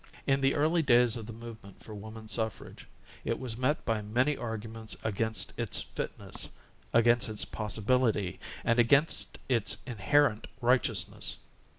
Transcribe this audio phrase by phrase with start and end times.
[0.25, 2.85] In the early days of the movement for woman suf frage
[3.23, 6.49] it was met by many arguments against its fitness,
[6.91, 11.37] against its possibility and against its inherent righteous ness.